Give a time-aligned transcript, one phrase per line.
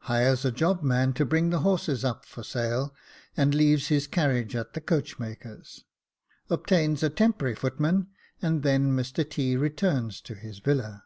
[0.00, 2.94] Hires a job man to bring the horses up for sale,
[3.34, 5.84] and leaves his carriage at the coachmakers.
[6.50, 8.08] Obtains a temporary footman,
[8.42, 9.56] and then Mr T.
[9.56, 11.04] returns to his villa.